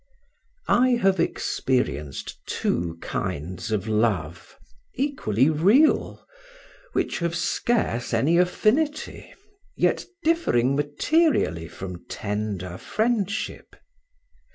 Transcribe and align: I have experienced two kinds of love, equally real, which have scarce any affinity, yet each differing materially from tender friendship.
I 0.67 0.95
have 0.99 1.19
experienced 1.19 2.39
two 2.47 2.97
kinds 3.03 3.71
of 3.71 3.87
love, 3.87 4.57
equally 4.95 5.47
real, 5.47 6.25
which 6.93 7.19
have 7.19 7.35
scarce 7.35 8.11
any 8.11 8.39
affinity, 8.39 9.31
yet 9.75 10.01
each 10.01 10.07
differing 10.23 10.75
materially 10.75 11.67
from 11.67 12.03
tender 12.07 12.79
friendship. 12.79 13.75